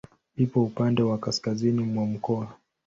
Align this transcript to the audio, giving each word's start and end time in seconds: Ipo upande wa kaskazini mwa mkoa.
Ipo 0.35 0.63
upande 0.63 1.03
wa 1.03 1.17
kaskazini 1.17 1.83
mwa 1.83 2.05
mkoa. 2.05 2.47